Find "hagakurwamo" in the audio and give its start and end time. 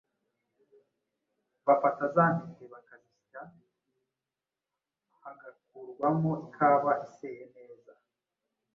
5.23-6.31